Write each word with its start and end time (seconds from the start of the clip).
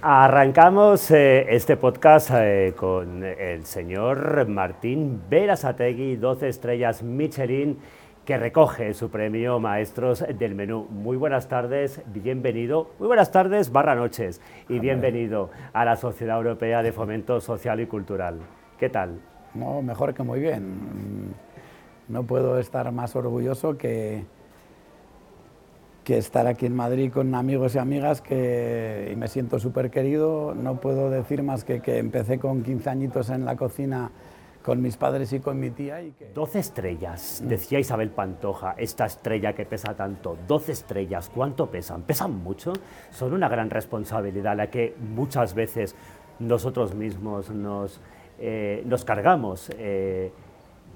Arrancamos 0.00 1.10
eh, 1.10 1.46
este 1.48 1.76
podcast 1.76 2.30
eh, 2.32 2.72
con 2.76 3.24
el 3.24 3.64
señor 3.64 4.46
Martín 4.46 5.22
Verasategui, 5.28 6.14
12 6.14 6.48
estrellas 6.48 7.02
Michelin, 7.02 7.78
que 8.24 8.38
recoge 8.38 8.94
su 8.94 9.10
premio 9.10 9.58
Maestros 9.58 10.24
del 10.38 10.54
Menú. 10.54 10.86
Muy 10.88 11.16
buenas 11.16 11.48
tardes, 11.48 12.00
bienvenido, 12.06 12.92
muy 13.00 13.08
buenas 13.08 13.32
tardes, 13.32 13.72
barra 13.72 13.96
noches, 13.96 14.40
y 14.68 14.78
bienvenido 14.78 15.50
a 15.72 15.84
la 15.84 15.96
Sociedad 15.96 16.36
Europea 16.36 16.84
de 16.84 16.92
Fomento 16.92 17.40
Social 17.40 17.80
y 17.80 17.86
Cultural. 17.86 18.38
¿Qué 18.78 18.90
tal? 18.90 19.18
No, 19.54 19.82
mejor 19.82 20.14
que 20.14 20.22
muy 20.22 20.38
bien. 20.38 21.34
No 22.06 22.22
puedo 22.22 22.60
estar 22.60 22.92
más 22.92 23.16
orgulloso 23.16 23.76
que, 23.76 24.24
que 26.08 26.16
estar 26.16 26.46
aquí 26.46 26.64
en 26.64 26.74
Madrid 26.74 27.12
con 27.12 27.34
amigos 27.34 27.74
y 27.74 27.78
amigas 27.78 28.22
que 28.22 29.10
y 29.12 29.16
me 29.16 29.28
siento 29.28 29.58
súper 29.58 29.90
querido. 29.90 30.54
No 30.54 30.80
puedo 30.80 31.10
decir 31.10 31.42
más 31.42 31.64
que 31.64 31.82
que 31.82 31.98
empecé 31.98 32.38
con 32.38 32.62
15 32.62 32.88
añitos 32.88 33.28
en 33.28 33.44
la 33.44 33.56
cocina 33.56 34.10
con 34.62 34.80
mis 34.80 34.96
padres 34.96 35.34
y 35.34 35.40
con 35.40 35.60
mi 35.60 35.68
tía. 35.68 36.00
Y 36.00 36.12
que... 36.12 36.30
12 36.32 36.60
estrellas, 36.60 37.42
decía 37.44 37.78
Isabel 37.78 38.08
Pantoja, 38.08 38.74
esta 38.78 39.04
estrella 39.04 39.52
que 39.52 39.66
pesa 39.66 39.94
tanto, 39.94 40.38
12 40.48 40.72
estrellas, 40.72 41.30
¿cuánto 41.34 41.66
pesan? 41.66 42.00
¿Pesan 42.04 42.42
mucho? 42.42 42.72
Son 43.10 43.34
una 43.34 43.50
gran 43.50 43.68
responsabilidad 43.68 44.56
la 44.56 44.70
que 44.70 44.94
muchas 45.14 45.52
veces 45.52 45.94
nosotros 46.38 46.94
mismos 46.94 47.50
nos, 47.50 48.00
eh, 48.38 48.82
nos 48.86 49.04
cargamos 49.04 49.70
eh, 49.76 50.32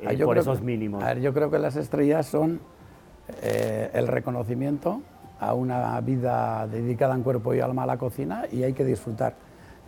eh, 0.00 0.24
por 0.24 0.38
esos 0.38 0.62
mínimos. 0.62 1.02
A 1.02 1.08
ver, 1.08 1.20
yo 1.20 1.34
creo 1.34 1.50
que 1.50 1.58
las 1.58 1.76
estrellas 1.76 2.24
son 2.24 2.60
eh, 3.42 3.90
el 3.94 4.08
reconocimiento 4.08 5.00
a 5.40 5.54
una 5.54 6.00
vida 6.00 6.66
dedicada 6.66 7.14
en 7.14 7.22
cuerpo 7.22 7.54
y 7.54 7.60
alma 7.60 7.82
a 7.82 7.86
la 7.86 7.98
cocina 7.98 8.44
y 8.50 8.62
hay 8.62 8.72
que 8.72 8.84
disfrutar. 8.84 9.34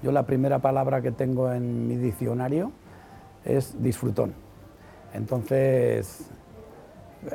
Yo 0.03 0.13
la 0.13 0.25
primera 0.25 0.59
palabra 0.59 1.01
que 1.01 1.13
tengo 1.13 1.53
en 1.53 1.87
mi 1.89 1.97
diccionario 1.97 2.73
es 3.45 3.81
disfrutón. 3.83 4.35
Entonces, 5.13 6.29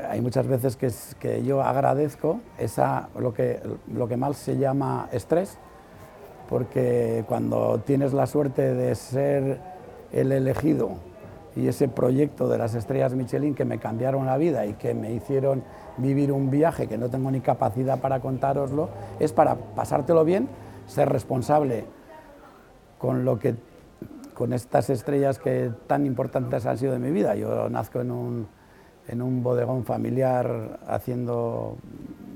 hay 0.09 0.21
muchas 0.21 0.47
veces 0.47 0.75
que, 0.75 0.91
que 1.19 1.43
yo 1.43 1.61
agradezco 1.61 2.41
esa, 2.57 3.09
lo, 3.17 3.33
que, 3.33 3.61
lo 3.91 4.07
que 4.07 4.17
mal 4.17 4.35
se 4.35 4.57
llama 4.57 5.07
estrés, 5.11 5.57
porque 6.49 7.23
cuando 7.27 7.81
tienes 7.85 8.13
la 8.13 8.27
suerte 8.27 8.73
de 8.73 8.95
ser 8.95 9.61
el 10.11 10.31
elegido 10.31 10.97
y 11.55 11.67
ese 11.67 11.87
proyecto 11.87 12.47
de 12.47 12.57
las 12.57 12.75
estrellas 12.75 13.15
Michelin 13.15 13.55
que 13.55 13.65
me 13.65 13.79
cambiaron 13.79 14.25
la 14.25 14.37
vida 14.37 14.65
y 14.65 14.73
que 14.73 14.93
me 14.93 15.11
hicieron 15.13 15.63
vivir 15.97 16.31
un 16.31 16.49
viaje 16.49 16.87
que 16.87 16.97
no 16.97 17.09
tengo 17.09 17.31
ni 17.31 17.41
capacidad 17.41 17.99
para 17.99 18.19
contároslo, 18.19 18.89
es 19.19 19.33
para 19.33 19.55
pasártelo 19.55 20.23
bien, 20.23 20.47
ser 20.87 21.09
responsable 21.09 21.85
con 22.97 23.25
lo 23.25 23.39
que 23.39 23.55
con 24.33 24.53
estas 24.53 24.89
estrellas 24.89 25.37
que 25.37 25.69
tan 25.87 26.05
importantes 26.05 26.65
han 26.65 26.77
sido 26.77 26.93
de 26.93 26.99
mi 26.99 27.11
vida. 27.11 27.35
Yo 27.35 27.69
nazco 27.69 27.99
en 27.99 28.09
un, 28.09 28.47
en 29.09 29.21
un 29.21 29.43
bodegón 29.43 29.83
familiar 29.83 30.79
haciendo 30.87 31.75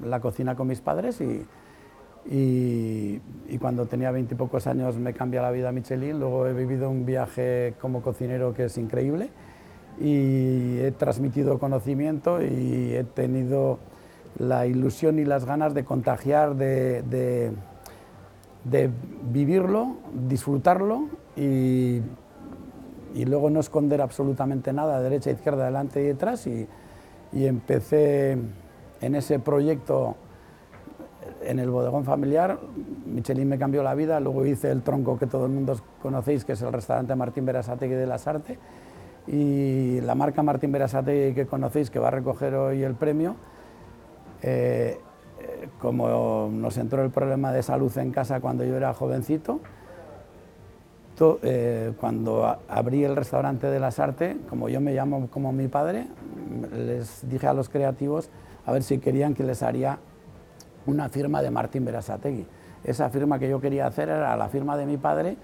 la 0.03 0.19
cocina 0.19 0.55
con 0.55 0.67
mis 0.67 0.81
padres 0.81 1.21
y, 1.21 1.45
y, 2.25 3.19
cuando 3.59 3.85
tenía 3.85 4.11
veintipocos 4.11 4.67
años 4.67 4.97
me 4.97 5.13
cambia 5.13 5.41
la 5.41 5.51
vida 5.51 5.71
Michelin, 5.71 6.19
luego 6.19 6.47
he 6.47 6.53
vivido 6.53 6.89
un 6.89 7.05
viaje 7.05 7.75
como 7.79 8.01
cocinero 8.01 8.53
que 8.53 8.65
es 8.65 8.77
increíble 8.77 9.29
y 10.01 10.79
he 10.79 10.91
transmitido 10.91 11.59
conocimiento 11.59 12.41
y 12.41 12.93
he 12.93 13.03
tenido 13.03 13.79
la 14.39 14.65
ilusión 14.65 15.19
y 15.19 15.25
las 15.25 15.45
ganas 15.45 15.73
de 15.73 15.85
contagiar, 15.85 16.55
de, 16.55 17.03
de, 17.03 17.51
de 18.63 18.89
vivirlo, 19.31 19.97
disfrutarlo 20.27 21.09
y, 21.35 22.01
y, 23.13 23.25
luego 23.25 23.49
no 23.49 23.59
esconder 23.59 24.01
absolutamente 24.01 24.73
nada, 24.73 24.99
derecha, 24.99 25.29
izquierda, 25.29 25.63
adelante 25.63 26.01
y 26.01 26.05
detrás. 26.05 26.47
Y, 26.47 26.67
y 27.31 27.45
empecé 27.45 28.37
en 29.01 29.15
ese 29.15 29.39
proyecto 29.39 30.15
en 31.45 31.59
el 31.59 31.69
bodegón 31.69 32.03
familiar, 32.05 32.59
Michelin 33.05 33.47
me 33.47 33.57
cambió 33.57 33.83
la 33.83 33.95
vida, 33.95 34.19
luego 34.19 34.45
hice 34.45 34.71
el 34.71 34.81
tronco 34.81 35.17
que 35.17 35.27
todo 35.27 35.45
el 35.45 35.51
mundo 35.51 35.77
conocéis, 36.01 36.45
que 36.45 36.53
es 36.53 36.61
el 36.61 36.71
restaurante 36.71 37.15
Martín 37.15 37.45
Berasategui 37.45 37.93
de 37.93 38.07
las 38.07 38.27
Artes, 38.27 38.57
y 39.27 40.01
la 40.01 40.15
marca 40.15 40.43
Martín 40.43 40.71
Berasategui 40.71 41.33
que 41.33 41.45
conocéis, 41.45 41.89
que 41.89 41.99
va 41.99 42.09
a 42.09 42.11
recoger 42.11 42.55
hoy 42.55 42.83
el 42.83 42.95
premio, 42.95 43.35
eh, 44.41 44.97
eh, 45.39 45.69
como 45.79 46.49
nos 46.51 46.77
entró 46.77 47.03
el 47.03 47.11
problema 47.11 47.51
de 47.51 47.63
salud 47.63 47.95
en 47.97 48.11
casa 48.11 48.39
cuando 48.39 48.63
yo 48.63 48.75
era 48.75 48.93
jovencito, 48.93 49.59
to, 51.15 51.39
eh, 51.43 51.93
cuando 51.99 52.57
abrí 52.67 53.03
el 53.03 53.15
restaurante 53.15 53.67
de 53.67 53.79
las 53.79 53.99
Artes, 53.99 54.35
como 54.49 54.69
yo 54.69 54.81
me 54.81 54.93
llamo 54.93 55.27
como 55.29 55.51
mi 55.51 55.67
padre, 55.67 56.07
les 56.75 57.27
dije 57.29 57.47
a 57.47 57.53
los 57.53 57.69
creativos 57.69 58.29
a 58.65 58.71
ver 58.71 58.83
si 58.83 58.97
querían 58.99 59.33
que 59.33 59.43
les 59.43 59.63
haría 59.63 59.99
una 60.85 61.09
firma 61.09 61.41
de 61.41 61.51
Martín 61.51 61.85
Berasategui. 61.85 62.45
Esa 62.83 63.09
firma 63.09 63.39
que 63.39 63.49
yo 63.49 63.61
quería 63.61 63.87
hacer 63.87 64.09
era 64.09 64.35
la 64.35 64.49
firma 64.49 64.75
de 64.75 64.85
mi 64.85 64.97
padre, 64.97 65.37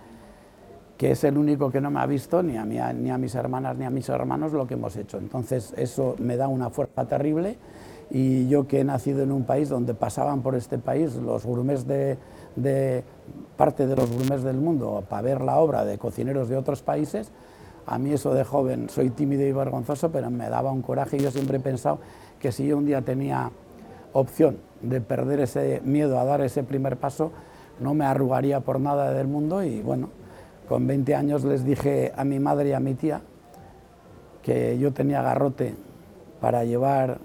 que 0.98 1.12
es 1.12 1.24
el 1.24 1.38
único 1.38 1.72
que 1.72 1.80
no 1.80 1.90
me 1.90 2.02
ha 2.02 2.06
visto, 2.06 2.44
ni 2.44 2.58
a, 2.58 2.66
mí, 2.66 2.78
ni 2.96 3.10
a 3.10 3.18
mis 3.18 3.34
hermanas 3.34 3.78
ni 3.78 3.86
a 3.86 3.90
mis 3.90 4.10
hermanos, 4.10 4.52
lo 4.52 4.68
que 4.68 4.74
hemos 4.74 4.96
hecho. 4.98 5.18
Entonces 5.18 5.74
eso 5.78 6.16
me 6.20 6.36
da 6.36 6.50
una 6.50 6.70
fuerza 6.70 7.06
terrible 7.06 7.58
y 8.12 8.50
yo 8.50 8.68
que 8.68 8.82
he 8.82 8.84
nacido 8.84 9.24
en 9.24 9.32
un 9.32 9.44
país 9.44 9.70
donde 9.70 9.94
pasaban 9.94 10.42
por 10.42 10.56
este 10.56 10.78
país 10.78 11.16
los 11.16 11.46
gourmets 11.46 11.88
de, 11.88 12.18
de 12.58 13.04
parte 13.56 13.88
de 13.88 13.96
los 13.96 14.12
gourmets 14.12 14.44
del 14.44 14.58
mundo 14.58 15.04
para 15.08 15.22
ver 15.22 15.42
la 15.42 15.58
obra 15.58 15.86
de 15.86 15.98
cocineros 15.98 16.50
de 16.50 16.58
otros 16.58 16.82
países, 16.82 17.32
a 17.86 17.98
mí 17.98 18.12
eso 18.12 18.34
de 18.34 18.44
joven 18.44 18.90
soy 18.90 19.10
tímido 19.10 19.44
y 19.44 19.52
vergonzoso, 19.52 20.12
pero 20.12 20.30
me 20.30 20.50
daba 20.50 20.72
un 20.72 20.82
coraje 20.82 21.18
y 21.18 21.22
yo 21.22 21.32
siempre 21.32 21.58
he 21.58 21.62
pensado 21.62 22.00
que 22.40 22.52
si 22.52 22.68
yo 22.68 22.78
un 22.78 22.86
día 22.86 23.02
tenía 23.02 23.52
opción 24.12 24.58
de 24.82 25.02
perder 25.02 25.42
ese 25.42 25.82
miedo 25.84 26.20
a 26.20 26.26
dar 26.26 26.42
ese 26.42 26.64
primer 26.64 26.98
paso, 26.98 27.32
no 27.80 27.94
me 27.94 28.06
arrugaría 28.06 28.60
por 28.60 28.80
nada 28.80 29.14
del 29.14 29.28
mundo 29.28 29.64
y 29.64 29.82
bueno, 29.82 30.10
con 30.68 30.86
20 30.88 31.16
años 31.16 31.44
les 31.44 31.64
dije 31.64 32.12
a 32.16 32.24
mi 32.24 32.40
madre 32.40 32.70
y 32.70 32.74
a 32.74 32.80
mi 32.80 32.94
tía 32.94 33.22
que 34.44 34.78
yo 34.78 34.94
tenía 34.94 35.22
garrote 35.22 35.76
para 36.40 36.64
llevar 36.64 37.20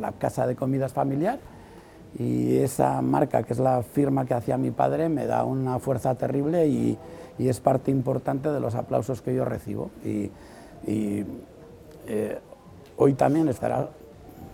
la 0.00 0.12
casa 0.12 0.46
de 0.46 0.56
comidas 0.56 0.92
familiar 0.92 1.38
y 2.18 2.58
esa 2.58 3.02
marca, 3.02 3.42
que 3.42 3.52
es 3.52 3.58
la 3.58 3.82
firma 3.82 4.24
que 4.24 4.34
hacía 4.34 4.56
mi 4.56 4.70
padre, 4.70 5.08
me 5.08 5.26
da 5.26 5.44
una 5.44 5.78
fuerza 5.78 6.14
terrible 6.14 6.66
y, 6.66 6.98
es 7.36 7.58
parte 7.58 7.90
importante 7.90 8.48
de 8.50 8.60
los 8.60 8.76
aplausos 8.76 9.20
que 9.20 9.34
yo 9.34 9.44
recibo. 9.44 9.90
Y, 10.04 10.30
y 10.86 11.24
eh, 12.06 12.38
hoy 12.96 13.14
también 13.14 13.48
estará, 13.48 13.88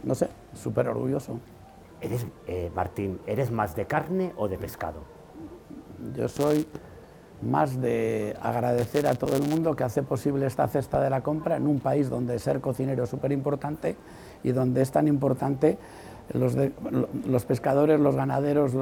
no 0.02 0.14
sé, 0.14 0.28
súper 0.54 0.88
orgulloso. 0.88 1.38
Eh, 2.02 2.70
Martín, 2.74 3.20
¿eres 3.26 3.50
más 3.50 3.76
de 3.76 3.84
carne 3.86 4.32
o 4.36 4.48
de 4.48 4.56
pescado? 4.56 5.00
Yo 6.16 6.28
soy 6.28 6.66
más 7.42 7.80
de 7.80 8.36
agradecer 8.40 9.06
a 9.06 9.14
todo 9.14 9.36
el 9.36 9.42
mundo 9.42 9.76
que 9.76 9.84
hace 9.84 10.02
posible 10.02 10.46
esta 10.46 10.66
cesta 10.68 11.00
de 11.00 11.10
la 11.10 11.22
compra 11.22 11.56
en 11.56 11.66
un 11.66 11.78
país 11.78 12.08
donde 12.08 12.38
ser 12.38 12.60
cocinero 12.60 13.04
es 13.04 13.10
súper 13.10 13.32
importante 13.32 13.96
y 14.42 14.52
donde 14.52 14.80
es 14.82 14.90
tan 14.90 15.08
importante 15.08 15.78
los, 16.32 17.44
pescadores, 17.44 18.00
los 18.00 18.14
ganaderos, 18.14 18.72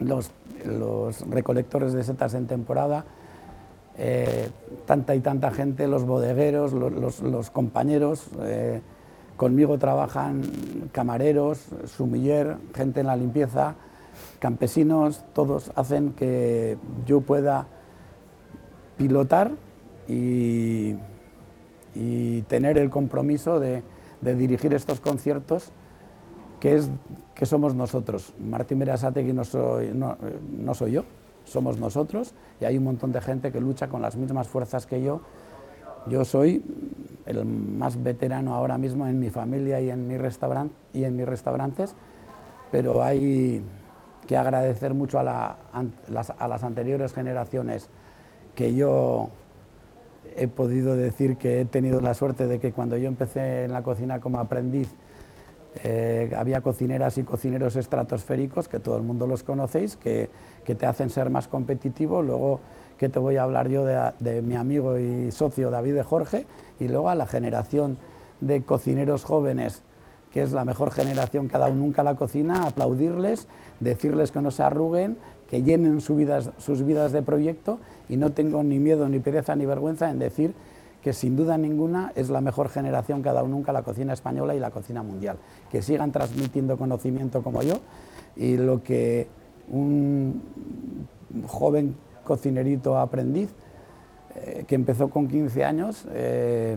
los, 0.00 0.32
recolectores 1.28 1.92
de 1.92 2.02
setas 2.02 2.32
en 2.34 2.46
temporada, 2.46 3.04
eh, 3.98 4.48
tanta 4.86 5.14
y 5.14 5.20
tanta 5.20 5.50
gente, 5.50 5.86
los 5.86 6.04
bodegueros, 6.04 6.72
los, 6.72 7.20
los 7.20 7.50
compañeros. 7.50 8.28
Eh, 8.40 8.80
Conmigo 9.36 9.78
trabajan 9.78 10.42
camareros, 10.92 11.66
sumiller, 11.84 12.56
gente 12.74 13.00
en 13.00 13.06
la 13.06 13.16
limpieza, 13.16 13.74
campesinos, 14.38 15.24
todos 15.34 15.70
hacen 15.74 16.12
que 16.12 16.78
yo 17.04 17.20
pueda 17.20 17.66
pilotar 18.96 19.52
y, 20.08 20.94
tener 22.48 22.78
el 22.78 22.90
compromiso 22.90 23.60
de, 23.60 23.82
dirigir 24.22 24.74
estos 24.74 25.00
conciertos 25.00 25.70
que, 26.60 26.76
es, 26.76 26.90
que 27.34 27.46
somos 27.46 27.74
nosotros. 27.74 28.32
Martín 28.38 28.78
Berasategui 28.78 29.32
no, 29.32 29.44
no 30.58 30.74
soy 30.74 30.92
yo, 30.92 31.04
somos 31.44 31.78
nosotros 31.78 32.34
y 32.60 32.64
hay 32.64 32.78
un 32.78 32.84
montón 32.84 33.12
de 33.12 33.20
gente 33.20 33.52
que 33.52 33.60
lucha 33.60 33.88
con 33.88 34.02
las 34.02 34.16
mismas 34.16 34.48
fuerzas 34.48 34.86
que 34.86 35.02
yo. 35.02 35.20
Yo 36.06 36.24
soy 36.24 36.62
el 37.26 37.44
más 37.44 38.02
veterano 38.02 38.54
ahora 38.54 38.78
mismo 38.78 39.06
en 39.06 39.18
mi 39.18 39.30
familia 39.30 39.80
y 39.80 39.90
en, 39.90 40.06
mi 40.06 40.14
y 40.92 41.04
en 41.04 41.16
mis 41.16 41.26
restaurantes, 41.26 41.94
pero 42.70 43.02
hay 43.02 43.62
que 44.26 44.36
agradecer 44.36 44.94
mucho 44.94 45.18
a, 45.18 45.56
a 45.72 46.48
las 46.48 46.64
anteriores 46.64 47.12
generaciones 47.12 47.88
que 48.54 48.74
yo 48.74 49.30
he 50.36 50.48
podido 50.48 50.96
decir 50.96 51.36
que 51.36 51.60
he 51.60 51.64
tenido 51.64 52.00
la 52.00 52.14
suerte 52.14 52.46
de 52.46 52.58
que 52.58 52.72
cuando 52.72 52.96
yo 52.96 53.08
empecé 53.08 53.64
en 53.64 53.72
la 53.72 53.82
cocina 53.82 54.20
como 54.20 54.38
aprendiz, 54.38 54.94
Eh, 55.84 56.32
había 56.36 56.60
cocineras 56.60 57.18
y 57.18 57.22
cocineros 57.22 57.76
estratosféricos, 57.76 58.68
que 58.68 58.80
todo 58.80 58.96
el 58.96 59.02
mundo 59.02 59.26
los 59.26 59.42
conocéis, 59.42 59.96
que, 59.96 60.30
que 60.64 60.74
te 60.74 60.86
hacen 60.86 61.10
ser 61.10 61.30
más 61.30 61.48
competitivo. 61.48 62.22
Luego, 62.22 62.60
que 62.98 63.08
te 63.08 63.18
voy 63.18 63.36
a 63.36 63.42
hablar 63.42 63.68
yo 63.68 63.84
de, 63.84 64.12
de, 64.20 64.42
mi 64.42 64.56
amigo 64.56 64.98
y 64.98 65.30
socio 65.30 65.70
David 65.70 65.94
de 65.94 66.02
Jorge, 66.02 66.46
y 66.80 66.88
luego 66.88 67.10
a 67.10 67.14
la 67.14 67.26
generación 67.26 67.98
de 68.40 68.62
cocineros 68.62 69.24
jóvenes, 69.24 69.82
que 70.32 70.42
es 70.42 70.52
la 70.52 70.64
mejor 70.64 70.90
generación 70.90 71.48
que 71.48 71.56
ha 71.56 71.60
dado 71.60 71.74
nunca 71.74 72.02
la 72.02 72.14
cocina, 72.14 72.66
aplaudirles, 72.66 73.48
decirles 73.80 74.32
que 74.32 74.40
no 74.40 74.50
se 74.50 74.62
arruguen, 74.62 75.18
que 75.50 75.62
llenen 75.62 76.00
vidas, 76.08 76.50
sus 76.58 76.84
vidas 76.84 77.12
de 77.12 77.22
proyecto, 77.22 77.78
y 78.08 78.16
no 78.16 78.32
tengo 78.32 78.62
ni 78.62 78.78
miedo, 78.78 79.08
ni 79.08 79.18
pereza, 79.18 79.56
ni 79.56 79.66
vergüenza 79.66 80.10
en 80.10 80.18
decir 80.18 80.54
que 81.06 81.12
sin 81.12 81.36
duda 81.36 81.56
ninguna 81.56 82.10
es 82.16 82.30
la 82.30 82.40
mejor 82.40 82.68
generación 82.68 83.22
que 83.22 83.28
ha 83.28 83.32
dado 83.32 83.46
nunca 83.46 83.70
la 83.70 83.84
cocina 83.84 84.12
española 84.12 84.56
y 84.56 84.58
la 84.58 84.72
cocina 84.72 85.04
mundial. 85.04 85.36
Que 85.70 85.80
sigan 85.80 86.10
transmitiendo 86.10 86.76
conocimiento 86.76 87.44
como 87.44 87.62
yo 87.62 87.74
y 88.34 88.56
lo 88.56 88.82
que 88.82 89.28
un 89.68 90.42
joven 91.46 91.94
cocinerito 92.24 92.98
aprendiz 92.98 93.50
eh, 94.34 94.64
que 94.66 94.74
empezó 94.74 95.08
con 95.08 95.28
15 95.28 95.64
años, 95.64 96.08
eh, 96.10 96.76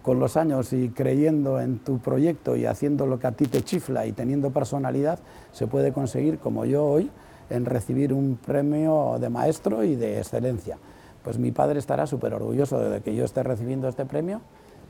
con 0.00 0.18
los 0.18 0.38
años 0.38 0.72
y 0.72 0.88
creyendo 0.88 1.60
en 1.60 1.80
tu 1.80 1.98
proyecto 1.98 2.56
y 2.56 2.64
haciendo 2.64 3.06
lo 3.06 3.18
que 3.18 3.26
a 3.26 3.32
ti 3.32 3.44
te 3.44 3.60
chifla 3.60 4.06
y 4.06 4.12
teniendo 4.12 4.52
personalidad, 4.52 5.18
se 5.52 5.66
puede 5.66 5.92
conseguir, 5.92 6.38
como 6.38 6.64
yo 6.64 6.82
hoy, 6.82 7.10
en 7.50 7.66
recibir 7.66 8.14
un 8.14 8.38
premio 8.38 9.18
de 9.20 9.28
maestro 9.28 9.84
y 9.84 9.96
de 9.96 10.16
excelencia 10.20 10.78
pues 11.26 11.40
mi 11.40 11.50
padre 11.50 11.80
estará 11.80 12.06
súper 12.06 12.34
orgulloso 12.34 12.78
de 12.78 13.00
que 13.00 13.12
yo 13.12 13.24
esté 13.24 13.42
recibiendo 13.42 13.88
este 13.88 14.06
premio 14.06 14.40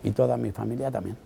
y 0.05 0.11
toda 0.11 0.37
mi 0.37 0.53
familia 0.53 0.91
también. 0.91 1.17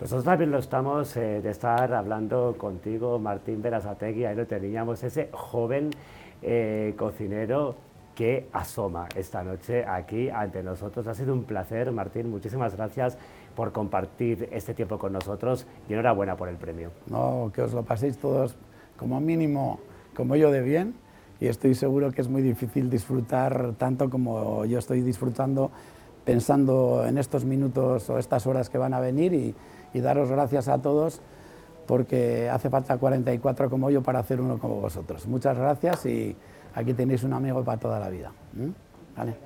Nosotros 0.00 0.24
también 0.24 0.50
lo 0.50 0.58
estamos 0.58 1.16
eh, 1.16 1.40
de 1.40 1.50
estar 1.50 1.94
hablando 1.94 2.56
contigo, 2.58 3.20
Martín 3.20 3.62
Berasategui, 3.62 4.24
ahí 4.24 4.34
lo 4.34 4.44
teníamos, 4.44 5.04
ese 5.04 5.28
joven 5.30 5.90
eh, 6.42 6.94
cocinero 6.98 7.76
que 8.16 8.48
asoma 8.52 9.06
esta 9.14 9.44
noche 9.44 9.84
aquí 9.86 10.28
ante 10.30 10.64
nosotros. 10.64 11.06
Ha 11.06 11.14
sido 11.14 11.32
un 11.32 11.44
placer, 11.44 11.92
Martín, 11.92 12.28
muchísimas 12.28 12.74
gracias 12.74 13.16
por 13.54 13.70
compartir 13.70 14.48
este 14.50 14.74
tiempo 14.74 14.98
con 14.98 15.12
nosotros 15.12 15.64
y 15.88 15.92
enhorabuena 15.92 16.36
por 16.36 16.48
el 16.48 16.56
premio. 16.56 16.90
No, 17.06 17.52
que 17.54 17.62
os 17.62 17.72
lo 17.72 17.84
paséis 17.84 18.18
todos 18.18 18.56
como 18.96 19.20
mínimo, 19.20 19.78
como 20.12 20.34
yo 20.34 20.50
de 20.50 20.62
bien 20.62 21.03
y 21.40 21.46
estoy 21.46 21.74
seguro 21.74 22.10
que 22.12 22.20
es 22.20 22.28
muy 22.28 22.42
difícil 22.42 22.88
disfrutar 22.88 23.74
tanto 23.76 24.08
como 24.08 24.64
yo 24.64 24.78
estoy 24.78 25.02
disfrutando 25.02 25.70
pensando 26.24 27.04
en 27.06 27.18
estos 27.18 27.44
minutos 27.44 28.08
o 28.08 28.18
estas 28.18 28.46
horas 28.46 28.70
que 28.70 28.78
van 28.78 28.94
a 28.94 29.00
venir 29.00 29.34
y, 29.34 29.54
daros 30.00 30.28
gracias 30.28 30.66
a 30.66 30.78
todos 30.78 31.20
porque 31.86 32.50
hace 32.50 32.68
falta 32.68 32.98
44 32.98 33.70
como 33.70 33.90
yo 33.90 34.02
para 34.02 34.18
hacer 34.18 34.40
uno 34.40 34.58
como 34.58 34.80
vosotros. 34.80 35.28
Muchas 35.28 35.56
gracias 35.56 36.04
y 36.06 36.34
aquí 36.74 36.94
tenéis 36.94 37.22
un 37.22 37.32
amigo 37.32 37.62
para 37.62 37.78
toda 37.78 38.00
la 38.00 38.08
vida. 38.08 38.32
¿Vale? 39.16 39.44